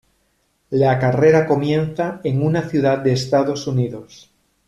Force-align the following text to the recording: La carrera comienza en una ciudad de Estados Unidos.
La 0.71 0.97
carrera 0.97 1.45
comienza 1.45 2.21
en 2.23 2.41
una 2.41 2.63
ciudad 2.67 2.97
de 3.03 3.13
Estados 3.13 3.67
Unidos. 3.67 4.31